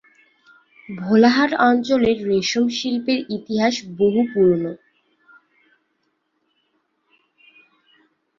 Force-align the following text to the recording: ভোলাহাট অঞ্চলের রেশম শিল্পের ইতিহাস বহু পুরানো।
ভোলাহাট 0.89 1.51
অঞ্চলের 1.61 2.17
রেশম 2.29 2.65
শিল্পের 2.77 3.19
ইতিহাস 3.37 3.75
বহু 3.97 4.21
পুরানো। 4.31 4.73